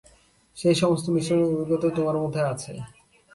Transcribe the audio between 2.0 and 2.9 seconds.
মধ্যে আছে।